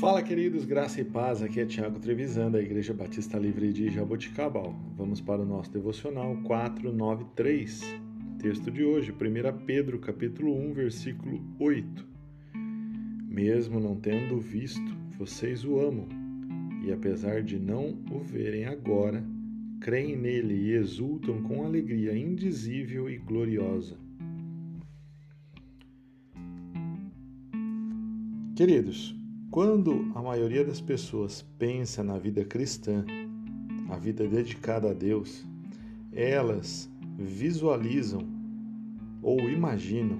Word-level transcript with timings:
Fala, 0.00 0.22
queridos, 0.22 0.66
graça 0.66 1.00
e 1.00 1.04
paz. 1.04 1.40
Aqui 1.40 1.58
é 1.58 1.64
Tiago 1.64 1.98
Trevisan, 1.98 2.50
da 2.50 2.60
Igreja 2.60 2.92
Batista 2.92 3.38
Livre 3.38 3.72
de 3.72 3.88
Jaboticabal. 3.90 4.78
Vamos 4.94 5.22
para 5.22 5.40
o 5.40 5.46
nosso 5.46 5.72
devocional 5.72 6.36
493. 6.44 7.82
Texto 8.38 8.70
de 8.70 8.84
hoje, 8.84 9.10
1 9.10 9.64
Pedro, 9.64 9.98
capítulo 9.98 10.54
1, 10.54 10.74
versículo 10.74 11.42
8. 11.58 12.06
Mesmo 13.26 13.80
não 13.80 13.96
tendo 13.96 14.38
visto, 14.38 14.94
vocês 15.18 15.64
o 15.64 15.80
amam, 15.80 16.06
e 16.84 16.92
apesar 16.92 17.42
de 17.42 17.58
não 17.58 17.98
o 18.10 18.18
verem 18.18 18.66
agora, 18.66 19.24
creem 19.80 20.14
nele 20.14 20.56
e 20.56 20.72
exultam 20.72 21.42
com 21.42 21.64
alegria 21.64 22.14
indizível 22.14 23.08
e 23.08 23.16
gloriosa. 23.16 23.96
Queridos, 28.54 29.16
quando 29.56 30.12
a 30.14 30.20
maioria 30.20 30.62
das 30.62 30.82
pessoas 30.82 31.40
pensa 31.58 32.04
na 32.04 32.18
vida 32.18 32.44
cristã, 32.44 33.02
a 33.88 33.96
vida 33.96 34.28
dedicada 34.28 34.90
a 34.90 34.92
Deus, 34.92 35.46
elas 36.12 36.90
visualizam 37.16 38.20
ou 39.22 39.40
imaginam 39.48 40.18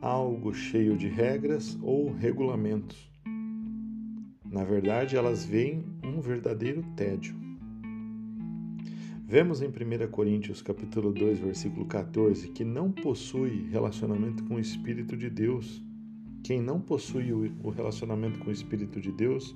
algo 0.00 0.54
cheio 0.54 0.96
de 0.96 1.08
regras 1.08 1.76
ou 1.82 2.14
regulamentos. 2.14 3.10
Na 4.44 4.62
verdade, 4.62 5.16
elas 5.16 5.44
veem 5.44 5.84
um 6.04 6.20
verdadeiro 6.20 6.84
tédio. 6.94 7.34
Vemos 9.26 9.62
em 9.62 9.66
1 9.66 10.08
Coríntios 10.12 10.62
capítulo 10.62 11.12
2, 11.12 11.40
versículo 11.40 11.86
14, 11.86 12.50
que 12.50 12.64
não 12.64 12.92
possui 12.92 13.68
relacionamento 13.68 14.44
com 14.44 14.54
o 14.54 14.60
Espírito 14.60 15.16
de 15.16 15.28
Deus 15.28 15.82
quem 16.50 16.60
não 16.60 16.80
possui 16.80 17.32
o 17.32 17.70
relacionamento 17.70 18.40
com 18.40 18.50
o 18.50 18.52
Espírito 18.52 19.00
de 19.00 19.12
Deus 19.12 19.54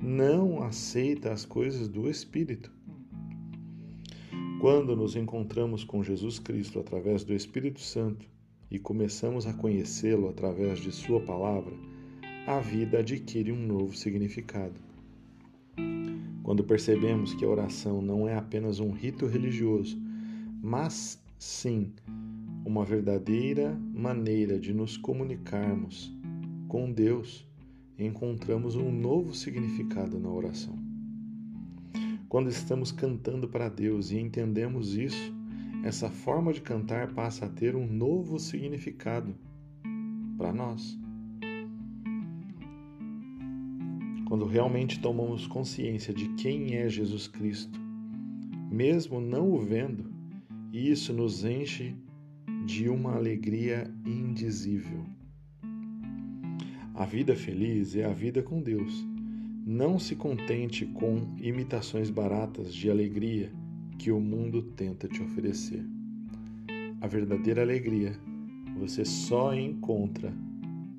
não 0.00 0.62
aceita 0.62 1.30
as 1.30 1.44
coisas 1.44 1.86
do 1.86 2.08
Espírito. 2.08 2.72
Quando 4.58 4.96
nos 4.96 5.16
encontramos 5.16 5.84
com 5.84 6.02
Jesus 6.02 6.38
Cristo 6.38 6.80
através 6.80 7.24
do 7.24 7.34
Espírito 7.34 7.82
Santo 7.82 8.26
e 8.70 8.78
começamos 8.78 9.46
a 9.46 9.52
conhecê-lo 9.52 10.30
através 10.30 10.78
de 10.78 10.90
Sua 10.92 11.20
palavra, 11.20 11.74
a 12.46 12.58
vida 12.58 13.00
adquire 13.00 13.52
um 13.52 13.66
novo 13.66 13.94
significado. 13.94 14.80
Quando 16.42 16.64
percebemos 16.64 17.34
que 17.34 17.44
a 17.44 17.48
oração 17.48 18.00
não 18.00 18.26
é 18.26 18.34
apenas 18.34 18.80
um 18.80 18.92
rito 18.92 19.26
religioso, 19.26 20.00
mas 20.62 21.22
sim 21.38 21.92
uma 22.64 22.82
verdadeira 22.82 23.78
maneira 23.92 24.58
de 24.58 24.72
nos 24.72 24.96
comunicarmos 24.96 26.14
com 26.74 26.90
Deus, 26.90 27.46
encontramos 27.96 28.74
um 28.74 28.90
novo 28.90 29.32
significado 29.32 30.18
na 30.18 30.28
oração. 30.28 30.76
Quando 32.28 32.50
estamos 32.50 32.90
cantando 32.90 33.46
para 33.46 33.68
Deus 33.68 34.10
e 34.10 34.18
entendemos 34.18 34.96
isso, 34.96 35.32
essa 35.84 36.10
forma 36.10 36.52
de 36.52 36.60
cantar 36.60 37.14
passa 37.14 37.46
a 37.46 37.48
ter 37.48 37.76
um 37.76 37.86
novo 37.86 38.40
significado 38.40 39.36
para 40.36 40.52
nós. 40.52 40.98
Quando 44.26 44.44
realmente 44.44 44.98
tomamos 44.98 45.46
consciência 45.46 46.12
de 46.12 46.26
quem 46.30 46.74
é 46.74 46.88
Jesus 46.88 47.28
Cristo, 47.28 47.78
mesmo 48.68 49.20
não 49.20 49.48
o 49.52 49.60
vendo, 49.60 50.12
isso 50.72 51.12
nos 51.12 51.44
enche 51.44 51.94
de 52.66 52.88
uma 52.88 53.14
alegria 53.14 53.88
indizível. 54.04 55.06
A 56.96 57.04
vida 57.04 57.34
feliz 57.34 57.96
é 57.96 58.04
a 58.04 58.12
vida 58.12 58.40
com 58.40 58.62
Deus. 58.62 59.04
Não 59.66 59.98
se 59.98 60.14
contente 60.14 60.86
com 60.86 61.34
imitações 61.38 62.08
baratas 62.08 62.72
de 62.72 62.88
alegria 62.88 63.52
que 63.98 64.12
o 64.12 64.20
mundo 64.20 64.62
tenta 64.62 65.08
te 65.08 65.20
oferecer. 65.20 65.84
A 67.00 67.08
verdadeira 67.08 67.62
alegria 67.62 68.16
você 68.78 69.04
só 69.04 69.52
encontra 69.52 70.32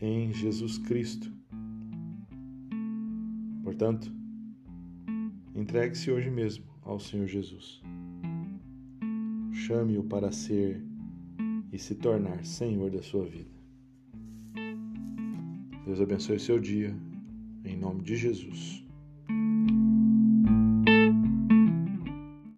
em 0.00 0.32
Jesus 0.32 0.76
Cristo. 0.76 1.32
Portanto, 3.62 4.12
entregue-se 5.54 6.10
hoje 6.10 6.30
mesmo 6.30 6.64
ao 6.82 6.98
Senhor 6.98 7.28
Jesus. 7.28 7.80
Chame-o 9.52 10.02
para 10.02 10.32
ser 10.32 10.84
e 11.72 11.78
se 11.78 11.94
tornar 11.94 12.44
Senhor 12.44 12.90
da 12.90 13.02
sua 13.02 13.24
vida. 13.24 13.55
Deus 15.86 16.00
abençoe 16.00 16.40
seu 16.40 16.58
dia, 16.58 16.92
em 17.64 17.76
nome 17.76 18.02
de 18.02 18.16
Jesus. 18.16 18.85